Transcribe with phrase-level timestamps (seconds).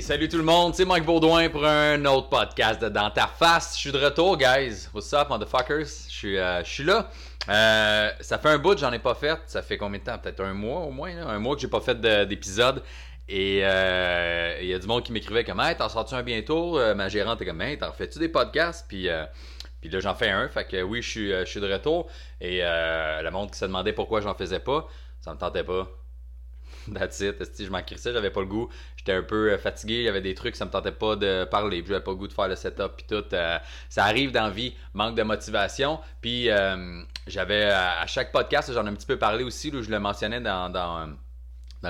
[0.00, 3.74] Salut tout le monde, c'est Mike Baudouin pour un autre podcast de Dans ta face.
[3.74, 4.88] Je suis de retour, guys.
[4.92, 5.86] What's up, motherfuckers?
[6.08, 7.10] Je suis, euh, là.
[7.48, 9.38] Euh, ça fait un bout, j'en ai pas fait.
[9.46, 10.18] Ça fait combien de temps?
[10.18, 11.10] Peut-être un mois au moins.
[11.26, 12.82] Un mois que j'ai pas fait de- d'épisode.
[13.28, 16.78] Et euh, il y a du monde qui m'écrivait comme Hey, t'en sors-tu un bientôt?
[16.94, 18.86] Ma gérante est comme Hey, t'en fais-tu des podcasts?
[18.88, 19.08] Puis,
[19.80, 20.48] puis là, j'en fais un.
[20.48, 22.08] Fait que oui, je suis, je de retour.
[22.40, 24.86] Et le monde qui se demandait pourquoi j'en faisais pas,
[25.20, 25.88] ça me tentait pas.
[26.94, 27.36] That's it.
[27.58, 28.68] Je m'en crissais, j'avais pas le goût.
[28.96, 31.44] J'étais un peu euh, fatigué, il y avait des trucs, ça me tentait pas de
[31.44, 33.24] parler, puis j'avais pas le goût de faire le setup puis tout.
[33.32, 33.58] Euh,
[33.88, 36.00] ça arrive dans la vie, manque de motivation.
[36.20, 39.90] Puis euh, j'avais à chaque podcast, j'en ai un petit peu parlé aussi, là, je
[39.90, 41.08] le mentionnais dans, dans,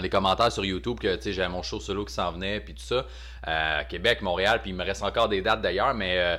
[0.01, 3.07] les commentaires sur YouTube que j'avais mon show solo qui s'en venait puis tout ça.
[3.89, 6.39] Québec, Montréal, puis il me reste encore des dates d'ailleurs, mais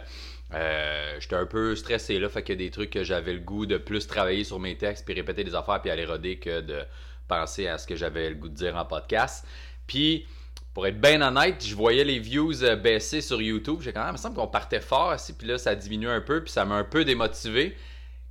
[0.54, 3.40] euh, j'étais un peu stressé là, fait qu'il y a des trucs que j'avais le
[3.40, 6.62] goût de plus travailler sur mes textes puis répéter des affaires puis aller roder que
[6.62, 6.84] de
[7.28, 9.46] penser à ce que j'avais le goût de dire en podcast.
[9.86, 10.26] Puis
[10.74, 13.82] pour être bien honnête, je voyais les views euh, baisser sur YouTube.
[13.82, 16.44] J'ai quand même, il me semble qu'on partait fort puis là ça diminue un peu,
[16.44, 17.76] puis ça m'a un peu démotivé.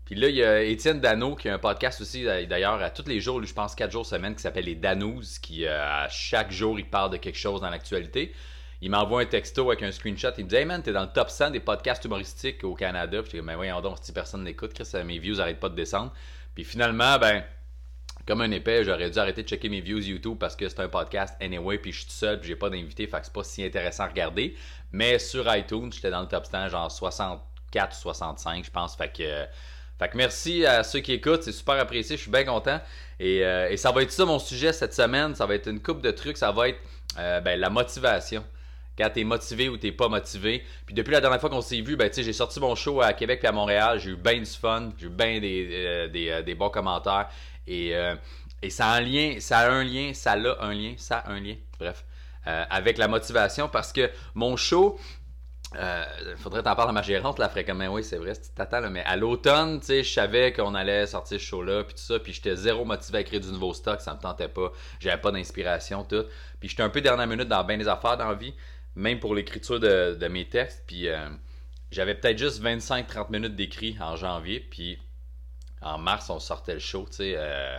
[0.06, 2.90] Puis là, il y a Étienne Dano qui a un podcast aussi, euh, d'ailleurs, à
[2.90, 6.08] tous les jours, je pense 4 jours semaine, qui s'appelle Les Danous, qui euh, à
[6.08, 8.32] chaque jour, il parle de quelque chose dans l'actualité.
[8.80, 10.28] Il m'envoie un texto avec un screenshot.
[10.38, 13.20] Il me dit Hey man, t'es dans le top 100 des podcasts humoristiques au Canada.
[13.22, 16.12] Puis je dis Mais voyons donc, si personne n'écoute, mes views n'arrêtent pas de descendre.
[16.54, 17.42] Puis finalement, ben,
[18.26, 20.88] comme un épais, j'aurais dû arrêter de checker mes views YouTube parce que c'est un
[20.88, 23.44] podcast anyway, puis je suis tout seul, puis j'ai pas d'invité, fait que c'est pas
[23.44, 24.56] si intéressant à regarder.
[24.92, 28.96] Mais sur iTunes, j'étais dans le top 100, genre 64 ou 65, je pense.
[28.96, 29.44] Fait que,
[29.98, 32.80] fait que merci à ceux qui écoutent, c'est super apprécié, je suis bien content.
[33.20, 36.02] Et, euh, ça va être ça mon sujet cette semaine, ça va être une coupe
[36.02, 36.80] de trucs, ça va être
[37.18, 38.44] euh, ben, la motivation
[38.98, 40.64] quand t'es motivé ou t'es pas motivé.
[40.86, 43.40] Puis depuis la dernière fois qu'on s'est vu, ben, j'ai sorti mon show à Québec
[43.44, 44.00] et à Montréal.
[44.00, 44.88] J'ai eu bien du fun.
[44.98, 47.28] J'ai eu bien des, euh, des, des bons commentaires.
[47.66, 48.14] Et, euh,
[48.62, 51.30] et ça a un lien, ça a un lien, ça a un lien, ça a
[51.32, 51.56] un lien.
[51.78, 52.04] Bref.
[52.46, 54.98] euh, avec la motivation parce que mon show,
[55.74, 56.04] euh,
[56.36, 58.80] faudrait t'en parler à ma gérante, là, ferait comme, Ben oui, c'est vrai, c'est t'attends,
[58.80, 62.00] là, mais à l'automne, tu sais, je savais qu'on allait sortir ce show-là, puis tout
[62.00, 65.20] ça, puis j'étais zéro motivé à créer du nouveau stock, ça me tentait pas, j'avais
[65.20, 66.24] pas d'inspiration, tout.
[66.60, 68.54] Puis j'étais un peu dernière minute dans bien des affaires dans la vie,
[68.94, 71.28] même pour l'écriture de, de mes textes, puis euh,
[71.90, 74.98] j'avais peut-être juste 25-30 minutes d'écrit en janvier, puis
[75.82, 77.78] en mars, on sortait le show, tu sais, euh,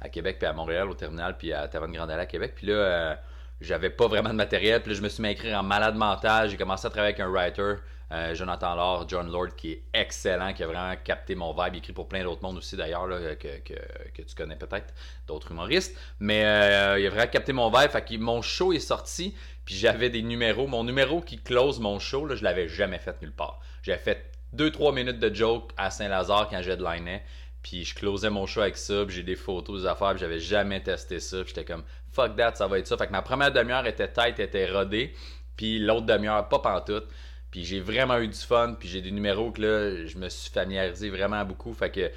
[0.00, 2.74] à Québec, puis à Montréal, au terminal, puis à Taverne Grande à Québec, puis là...
[2.74, 3.14] euh,
[3.60, 4.82] j'avais pas vraiment de matériel.
[4.82, 6.50] Puis là, je me suis mis à écrire en malade mental.
[6.50, 7.76] J'ai commencé à travailler avec un writer,
[8.12, 11.74] euh, Jonathan Laure, John Lord, qui est excellent, qui a vraiment capté mon vibe.
[11.74, 14.92] Il écrit pour plein d'autres mondes aussi, d'ailleurs, que, tu connais peut-être,
[15.28, 15.96] d'autres humoristes.
[16.18, 17.90] Mais il a vraiment capté mon vibe.
[17.90, 19.34] Fait que mon show est sorti,
[19.64, 20.66] puis j'avais des numéros.
[20.66, 23.60] Mon numéro qui close mon show, là, je l'avais jamais fait nulle part.
[23.82, 27.22] J'avais fait 2-3 minutes de joke à Saint-Lazare quand j'ai headlinais.
[27.62, 31.18] Puis je closais mon show avec ça, j'ai des photos, des affaires, j'avais jamais testé
[31.18, 31.38] ça.
[31.46, 31.82] J'étais comme
[32.12, 32.96] fuck that, ça va être ça.
[32.96, 35.14] Fait que ma première demi-heure était tête, était rodée,
[35.56, 37.06] puis l'autre demi-heure pas pantoute.
[37.50, 40.50] Puis j'ai vraiment eu du fun, puis j'ai des numéros que là, je me suis
[40.50, 41.72] familiarisé vraiment beaucoup.
[41.72, 42.10] Fait que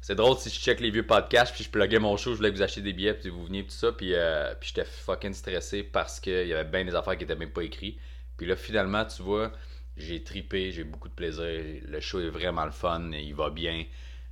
[0.00, 2.50] c'est drôle si je check les vieux podcasts, puis je pluguais mon show, je voulais
[2.50, 3.92] que vous achetiez des billets, puis vous veniez, tout ça.
[3.92, 7.34] Puis, euh, puis j'étais fucking stressé parce qu'il y avait bien des affaires qui étaient
[7.34, 7.98] même pas écrites.
[8.36, 9.50] Puis là, finalement, tu vois,
[9.98, 11.82] j'ai tripé, j'ai beaucoup de plaisir.
[11.86, 13.84] Le show est vraiment le fun, il va bien.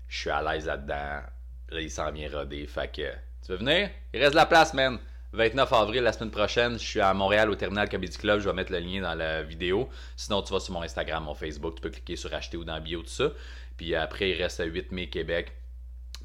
[0.09, 1.23] Je suis à l'aise là-dedans.
[1.71, 2.67] Là, il s'en vient rodé.
[2.67, 3.11] Fait que,
[3.45, 3.91] tu veux venir?
[4.15, 4.99] Il reste de la place, man.
[5.33, 8.41] 29 avril, la semaine prochaine, je suis à Montréal au Terminal Comedy Club.
[8.41, 9.89] Je vais mettre le lien dans la vidéo.
[10.17, 11.75] Sinon, tu vas sur mon Instagram, mon Facebook.
[11.75, 13.33] Tu peux cliquer sur acheter ou dans bio, tout ça.
[13.77, 15.53] Puis après, il reste 8 mai Québec.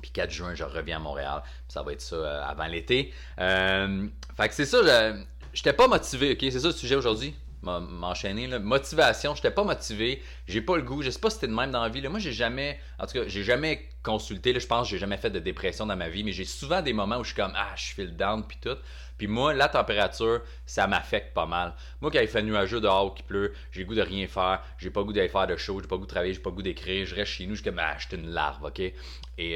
[0.02, 1.42] Puis 4 juin, je reviens à Montréal.
[1.44, 3.14] Puis ça va être ça euh, avant l'été.
[3.40, 4.82] Euh, fait que c'est ça.
[4.84, 5.24] Je
[5.54, 6.40] j'étais pas motivé, ok?
[6.42, 7.36] C'est ça le sujet aujourd'hui?
[7.62, 8.48] M'enchaîner.
[8.60, 10.22] Motivation, j'étais pas motivé.
[10.48, 11.02] J'ai pas le goût.
[11.02, 12.02] Je sais pas si c'était de même dans la vie.
[12.02, 12.10] là.
[12.10, 12.80] Moi, j'ai jamais.
[13.00, 14.54] En tout cas, j'ai jamais consulté.
[14.54, 14.60] là.
[14.60, 16.24] Je pense que j'ai jamais fait de dépression dans ma vie.
[16.24, 18.46] Mais j'ai souvent des moments où je suis comme Ah, je file down.
[18.48, 18.78] Puis tout.
[19.18, 21.76] Puis moi, la température, ça m'affecte pas mal.
[22.02, 24.64] Moi, quand il fait nuageux dehors, qu'il pleut, j'ai goût de rien faire.
[24.80, 25.80] J'ai pas goût d'aller faire de show.
[25.80, 26.34] J'ai pas goût de travailler.
[26.34, 27.06] J'ai pas goût d'écrire.
[27.06, 27.56] Je reste chez nous.
[27.56, 28.80] Je suis comme Ah, une larve, ok?
[28.80, 28.94] Et,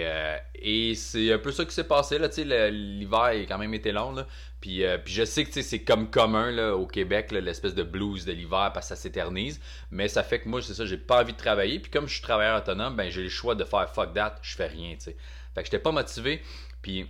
[0.06, 2.18] euh, et c'est un peu ça qui s'est passé.
[2.20, 4.12] là, tu sais, L'hiver a quand même été long.
[4.14, 4.28] Là.
[4.62, 8.26] Puis, euh, puis je sais que c'est comme commun là, au Québec, l'espèce de blues
[8.26, 9.62] de l'hiver parce que ça s'éternise.
[9.92, 11.78] Mais ça fait que moi, c'est ça, j'ai pas envie de travailler.
[11.80, 14.56] Puis comme je suis travailleur autonome, ben j'ai le choix de faire fuck that, je
[14.56, 14.96] fais rien.
[14.96, 15.18] tu sais.
[15.54, 16.42] Fait que j'étais pas motivé.
[16.82, 17.10] Puis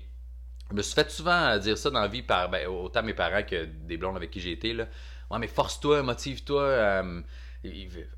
[0.69, 3.44] je me suis fait souvent dire ça dans la vie par ben, autant mes parents
[3.44, 4.74] que des blondes avec qui j'ai été.
[4.74, 4.88] Là.
[5.30, 6.62] Ouais, mais force-toi, motive-toi.
[6.62, 7.22] euh,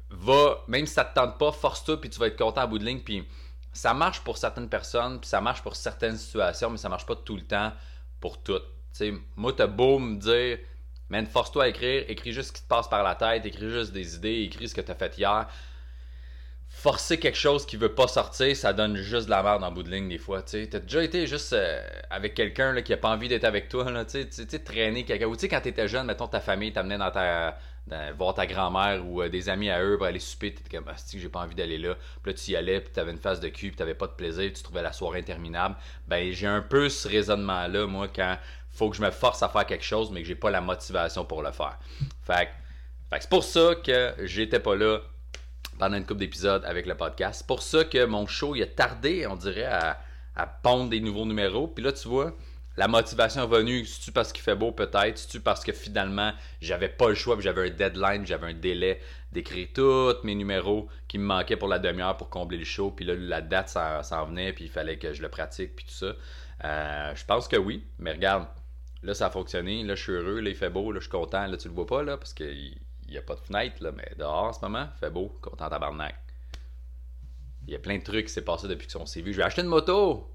[0.09, 2.79] va, même si ça te tente pas, force-toi, puis tu vas être content à bout
[2.79, 2.99] de ligne.
[2.99, 3.25] Puis
[3.73, 7.15] ça marche pour certaines personnes, puis ça marche pour certaines situations, mais ça marche pas
[7.15, 7.71] tout le temps
[8.19, 8.65] pour toutes.
[8.65, 10.59] Tu sais, moi, t'as beau me dire,
[11.09, 13.91] man, force-toi à écrire, écris juste ce qui te passe par la tête, écris juste
[13.91, 15.47] des idées, écris ce que t'as fait hier.
[16.69, 19.83] Forcer quelque chose qui veut pas sortir, ça donne juste de la merde en bout
[19.83, 20.41] de ligne des fois.
[20.43, 23.85] Tu as déjà été juste euh, avec quelqu'un qui a pas envie d'être avec toi,
[24.05, 25.25] tu sais, traîner quelqu'un.
[25.25, 27.57] Ou tu sais, quand t'étais jeune, mettons ta famille t'amenait dans ta
[28.17, 30.95] voir ta grand-mère ou euh, des amis à eux pour aller souper, t'étais comme ah,
[31.13, 31.95] j'ai pas envie d'aller là?
[32.21, 34.13] Puis là tu y allais, puis t'avais une face de cul, puis t'avais pas de
[34.13, 35.75] plaisir, tu trouvais la soirée interminable.
[36.07, 38.37] Ben j'ai un peu ce raisonnement-là, moi, quand
[38.71, 41.25] faut que je me force à faire quelque chose, mais que j'ai pas la motivation
[41.25, 41.79] pour le faire.
[42.23, 42.49] Fait,
[43.09, 44.99] fait c'est pour ça que j'étais pas là
[45.77, 47.39] pendant une couple d'épisodes avec le podcast.
[47.39, 49.99] C'est pour ça que mon show il a tardé, on dirait, à,
[50.61, 51.67] pondre des nouveaux numéros.
[51.67, 52.33] Puis là, tu vois,
[52.77, 56.31] la motivation est venue, c'est-tu parce qu'il fait beau peut-être, c'est-tu parce que finalement
[56.61, 59.01] j'avais pas le choix, j'avais un deadline, j'avais un délai
[59.31, 63.03] d'écrire tous mes numéros qui me manquaient pour la demi-heure pour combler le show, puis
[63.03, 66.13] là la date s'en venait, puis il fallait que je le pratique, puis tout ça.
[66.65, 68.47] Euh, je pense que oui, mais regarde,
[69.01, 71.11] là ça a fonctionné, là je suis heureux, là il fait beau, là je suis
[71.11, 72.77] content, là tu le vois pas là, parce qu'il
[73.11, 75.69] n'y a pas de fenêtre, là, mais dehors en ce moment, il fait beau, content
[75.69, 76.15] tabarnak.
[77.67, 79.33] Il y a plein de trucs qui s'est passé depuis qu'on s'est vu.
[79.33, 80.33] Je vais acheter une moto!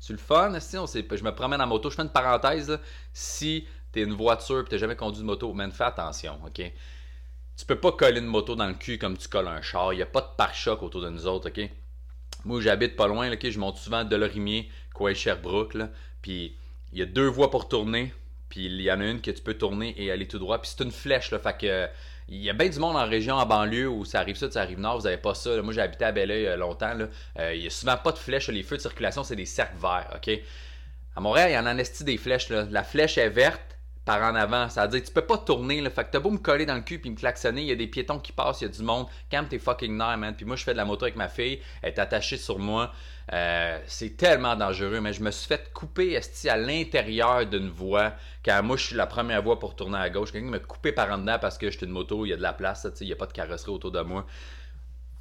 [0.00, 1.88] C'est le fun, si on je me promène en moto.
[1.88, 2.76] Je fais une parenthèse.
[3.12, 6.40] Si tu es une voiture et tu n'as jamais conduit de moto, man, fais attention,
[6.44, 6.72] ok?
[7.56, 9.92] Tu peux pas coller une moto dans le cul comme tu colles un char.
[9.92, 11.70] Il n'y a pas de pare-choc autour de nous autres, ok?
[12.44, 13.48] Moi, j'habite pas loin, ok?
[13.48, 15.90] Je monte souvent de Lorimier, quoi, Sherbrooke, là.
[16.20, 16.56] Puis
[16.92, 18.12] il y a deux voies pour tourner.
[18.52, 20.60] Puis il y en a une que tu peux tourner et aller tout droit.
[20.60, 21.38] Puis c'est une flèche, là.
[21.38, 21.88] Fait que
[22.28, 24.60] il y a bien du monde en région, en banlieue, où ça arrive ça, ça
[24.60, 25.62] arrive nord, vous n'avez pas ça.
[25.62, 26.92] Moi, j'ai à Belleuil euh, longtemps.
[26.92, 27.06] Là.
[27.38, 28.48] Euh, il y a souvent pas de flèches.
[28.48, 30.14] Les feux de circulation, c'est des cercles verts.
[30.14, 30.38] OK?
[31.16, 32.50] À Montréal, il y en a des flèches.
[32.50, 34.68] La flèche est verte par en avant.
[34.68, 35.80] Ça veut dire tu peux pas tourner.
[35.80, 35.88] Là.
[35.88, 37.62] Fait que t'as beau me coller dans le cul puis me klaxonner.
[37.62, 39.06] Il y a des piétons qui passent, il y a du monde.
[39.30, 40.34] Calme tes fucking nerfs, man.
[40.36, 41.58] Puis moi, je fais de la moto avec ma fille.
[41.80, 42.92] Elle est attachée sur moi.
[43.32, 48.14] Euh, c'est tellement dangereux, mais je me suis fait couper esti, à l'intérieur d'une voie.
[48.44, 51.10] Quand moi, je suis la première voie pour tourner à gauche, quelqu'un me couper par
[51.10, 53.12] en dedans parce que j'étais une moto, il y a de la place, il n'y
[53.12, 54.26] a pas de carrosserie autour de moi.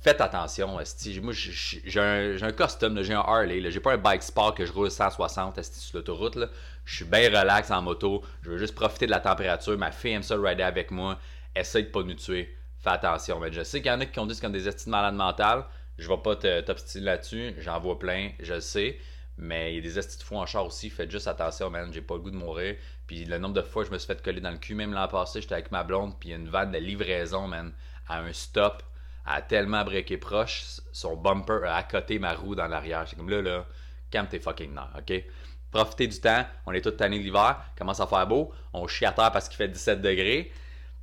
[0.02, 1.20] Faites attention, esti.
[1.22, 3.70] Moi, j'ai un, un, costume, j'ai un Harley.
[3.70, 6.40] J'ai pas un bike sport que je roule 160 esti, sur l'autoroute.
[6.86, 8.24] Je suis bien relax en moto.
[8.42, 9.78] Je veux juste profiter de la température.
[9.78, 11.20] Ma fille aime ça rider avec moi.
[11.56, 12.58] Essaye de pas nous tuer.
[12.80, 13.40] Fais attention.
[13.40, 15.66] Mais je sais qu'il y en a qui conduisent comme des esti de malades mentales.
[16.02, 17.54] Je vais pas t'obstiner là-dessus.
[17.60, 18.98] J'en vois plein, je le sais.
[19.38, 20.90] Mais il y a des estis de fou en char aussi.
[20.90, 21.94] Faites juste attention, man.
[21.94, 22.76] J'ai pas le goût de mourir.
[23.06, 25.08] Puis le nombre de fois je me suis fait coller dans le cul, même l'an
[25.08, 26.20] passé, j'étais avec ma blonde.
[26.20, 27.72] Puis il une vanne de livraison, man,
[28.08, 28.82] à un stop.
[29.26, 30.64] a tellement breaké proche.
[30.92, 33.06] Son bumper a à côté ma roue dans l'arrière.
[33.08, 33.68] C'est comme là, là,
[34.10, 35.24] calme tes fucking nerfs, ok?
[35.70, 36.48] Profitez du temps.
[36.66, 37.62] On est tous tannés l'hiver.
[37.78, 38.52] Commence à faire beau.
[38.74, 40.52] On chie à terre parce qu'il fait 17 degrés.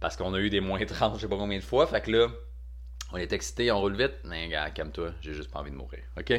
[0.01, 1.87] Parce qu'on a eu des moins 30, je sais pas combien de fois.
[1.87, 2.29] Fait que là,
[3.13, 4.17] on est excité, on roule vite.
[4.25, 6.01] Mais gars, calme-toi, j'ai juste pas envie de mourir.
[6.19, 6.33] OK?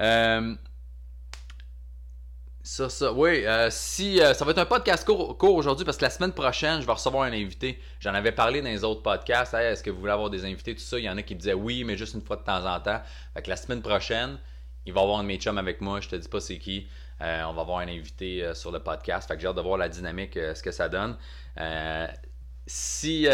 [0.00, 0.54] Euh,
[2.62, 3.44] ça, ça, oui.
[3.46, 6.80] Euh, si, euh, ça va être un podcast court, aujourd'hui parce que la semaine prochaine,
[6.80, 7.80] je vais recevoir un invité.
[8.00, 9.54] J'en avais parlé dans les autres podcasts.
[9.54, 10.98] Est-ce que vous voulez avoir des invités, tout ça?
[10.98, 12.78] Il y en a qui me disaient oui, mais juste une fois de temps en
[12.80, 13.00] temps.
[13.34, 14.38] Fait que la semaine prochaine,
[14.84, 16.00] il va y avoir un de mes chums avec moi.
[16.00, 16.88] Je te dis pas c'est qui.
[17.20, 19.28] on va avoir un invité sur le podcast.
[19.28, 21.16] Fait que j'ai hâte de voir la dynamique, ce que ça donne.
[22.66, 23.26] si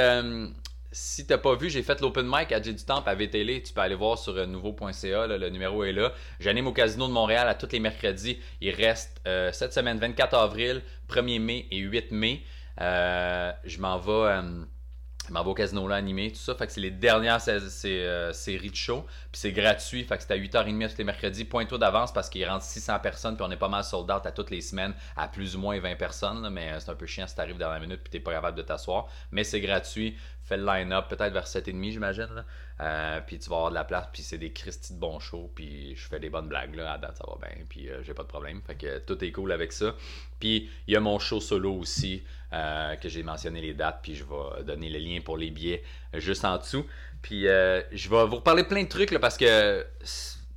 [0.90, 3.62] si t'as pas vu, j'ai fait l'open mic à J du Temple à VTL.
[3.62, 5.26] Tu peux aller voir sur euh, nouveau.ca.
[5.26, 6.12] le numéro est là.
[6.40, 8.38] J'anime au Casino de Montréal à tous les mercredis.
[8.60, 12.42] Il reste euh, cette semaine 24 avril, 1er mai et 8 mai.
[12.80, 16.54] Euh, je m'en vais au casino là animé, tout ça.
[16.54, 19.04] Fait que c'est les dernières séries de show.
[19.30, 20.04] Puis c'est gratuit.
[20.04, 21.44] Fait que c'est à 8h30 tous les mercredis.
[21.44, 23.36] Point-toi d'avance parce qu'il rentre 600 personnes.
[23.36, 25.78] Puis on est pas mal sold out à toutes les semaines à plus ou moins
[25.78, 26.48] 20 personnes.
[26.50, 28.62] mais c'est un peu chiant si t'arrives dans la minute puis t'es pas capable de
[28.62, 29.08] t'asseoir.
[29.32, 30.16] Mais c'est gratuit.
[30.48, 32.44] Fais le line-up peut-être vers 7h30, j'imagine.
[32.80, 34.08] Euh, puis tu vas avoir de la place.
[34.12, 35.50] Puis c'est des Christy de bons shows.
[35.54, 36.74] Puis je fais des bonnes blagues.
[36.74, 36.92] Là.
[36.92, 37.64] À date, ça va bien.
[37.68, 38.60] Puis j'ai pas de problème.
[38.66, 39.94] Fait que tout est cool avec ça.
[40.40, 42.22] Puis il y a mon show solo aussi.
[42.54, 45.82] Euh, que j'ai mentionné les dates, puis je vais donner le lien pour les billets
[46.14, 46.86] juste en dessous.
[47.20, 49.84] Puis euh, je vais vous reparler plein de trucs parce que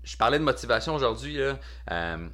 [0.01, 1.37] je parlais de motivation aujourd'hui.
[1.41, 2.29] Euh,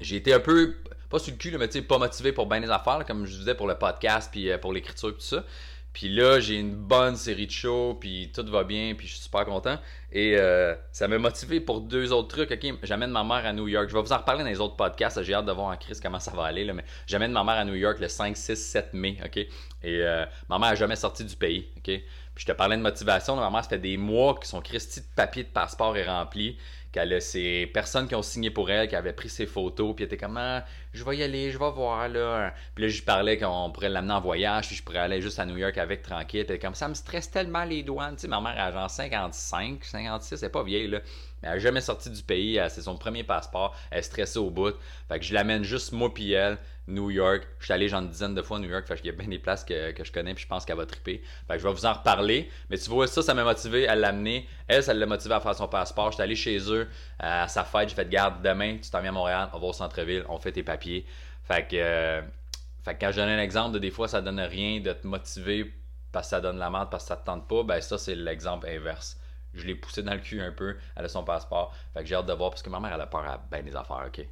[0.00, 0.76] j'ai été un peu,
[1.10, 3.66] pas sur le cul, mais pas motivé pour bien les affaires, comme je disais pour
[3.66, 5.44] le podcast, puis pour l'écriture, tout ça.
[5.92, 9.22] Puis là, j'ai une bonne série de shows, puis tout va bien, puis je suis
[9.22, 9.76] super content.
[10.12, 12.50] Et euh, ça m'a motivé pour deux autres trucs.
[12.52, 13.88] Ok, j'amène ma mère à New York.
[13.88, 15.22] Je vais vous en reparler dans les autres podcasts.
[15.22, 16.64] J'ai hâte de voir en crise comment ça va aller.
[16.64, 19.18] Là, mais j'amène ma mère à New York le 5, 6, 7 mai.
[19.24, 19.48] Ok, et
[19.84, 21.68] euh, ma mère n'a jamais sorti du pays.
[21.76, 22.02] Ok, puis
[22.36, 23.34] je te parlais de motivation.
[23.34, 26.56] Ma mère, ça fait des mois que son Christy de papier de passeport est rempli
[26.92, 30.04] qu'elle a ces personnes qui ont signé pour elle, qui avaient pris ses photos, puis
[30.04, 32.52] elle était comme ah, je vais y aller, je vais voir là.
[32.74, 35.46] Puis là, je parlais qu'on pourrait l'amener en voyage, puis je pourrais aller juste à
[35.46, 36.44] New York avec tranquille.
[36.46, 38.16] Puis comme ça me stresse tellement les douanes.
[38.16, 41.00] Tu ma mère a genre 55, 56, elle est pas vieille là.
[41.42, 42.60] Mais elle n'a jamais sorti du pays.
[42.68, 43.74] C'est son premier passeport.
[43.90, 44.74] Elle est stressée au bout.
[45.08, 46.58] Fait que je l'amène juste moi puis elle.
[46.90, 47.46] New York.
[47.58, 48.86] Je suis allé genre une dizaine de fois à New York.
[48.86, 50.86] Fait qu'il y a bien des places que, je connais puis je pense qu'elle va
[50.86, 51.22] triper.
[51.46, 52.50] Fait que je vais vous en reparler.
[52.68, 54.48] Mais tu vois, ça, ça m'a motivé à l'amener.
[54.68, 56.10] Elle, ça l'a motivé à faire son passeport.
[56.10, 57.88] J'étais allé chez eux à sa fête.
[57.88, 60.52] J'ai fait garde demain, tu t'en viens à Montréal, on va au centre-ville, on fait
[60.52, 61.06] tes papiers.
[61.44, 62.22] Fait que, euh,
[62.84, 65.06] fait que quand je donne un exemple de des fois ça donne rien de te
[65.06, 65.72] motiver
[66.12, 68.14] parce que ça donne la merde, parce que ça te tente pas, ben ça c'est
[68.14, 69.18] l'exemple inverse.
[69.52, 71.74] Je l'ai poussé dans le cul un peu, elle a son passeport.
[71.92, 73.64] Fait que j'ai hâte de voir parce que ma mère elle a peur à ben
[73.64, 74.26] des affaires, ok?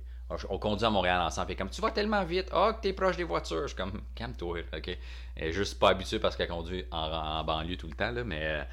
[0.50, 1.52] On conduit à Montréal ensemble.
[1.52, 3.62] Et comme tu vas tellement vite, oh, que t'es proche des voitures.
[3.62, 4.98] Je suis comme, calme-toi, ok?
[5.50, 8.66] Juste pas habituée parce qu'elle conduit en, banlieue tout le temps, là, mais.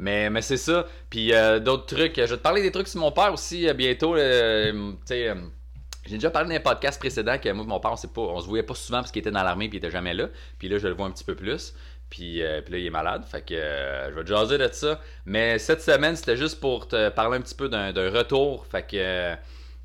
[0.00, 0.86] Mais, mais c'est ça.
[1.10, 2.14] Puis euh, d'autres trucs.
[2.16, 4.14] Je vais te parler des trucs sur mon père aussi euh, bientôt.
[4.14, 8.40] Euh, j'ai déjà parlé dans un podcast précédent que moi mon père, on, pas, on
[8.40, 10.28] se voyait pas souvent parce qu'il était dans l'armée et il était jamais là.
[10.58, 11.74] Puis là, je le vois un petit peu plus.
[12.10, 13.24] Puis, puis là, il est malade.
[13.24, 15.00] Fait que je vais te jaser de ça.
[15.26, 18.66] Mais cette semaine, c'était juste pour te parler un petit peu d'un retour.
[18.66, 19.34] Fait que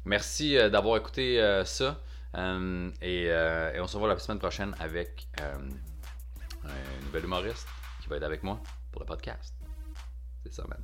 [0.05, 2.01] Merci euh, d'avoir écouté euh, ça.
[2.35, 3.29] Euh, et,
[3.79, 5.59] on se revoit la semaine prochaine avec un
[7.05, 7.67] nouvel humoriste
[8.01, 8.59] qui va être avec moi
[8.91, 9.53] pour le podcast.
[10.43, 10.83] C'est ça, man.